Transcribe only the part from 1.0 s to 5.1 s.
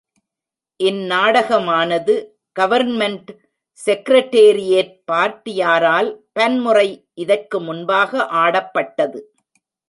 Natak மானது government secretariat